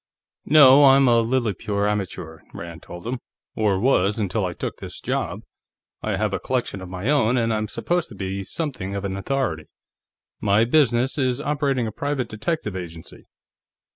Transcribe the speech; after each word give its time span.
"No, 0.47 0.85
I'm 0.85 1.07
a 1.07 1.19
lily 1.21 1.53
pure 1.53 1.87
amateur," 1.87 2.39
Rand 2.55 2.81
told 2.81 3.05
him. 3.05 3.19
"Or 3.55 3.79
was 3.79 4.17
until 4.17 4.47
I 4.47 4.53
took 4.53 4.77
this 4.77 4.99
job. 4.99 5.43
I 6.01 6.15
have 6.17 6.33
a 6.33 6.39
collection 6.39 6.81
of 6.81 6.89
my 6.89 7.07
own, 7.07 7.37
and 7.37 7.53
I'm 7.53 7.67
supposed 7.67 8.09
to 8.09 8.15
be 8.15 8.43
something 8.43 8.95
of 8.95 9.05
an 9.05 9.15
authority. 9.15 9.65
My 10.39 10.65
business 10.65 11.19
is 11.19 11.39
operating 11.39 11.85
a 11.85 11.91
private 11.91 12.29
detective 12.29 12.75
agency." 12.75 13.27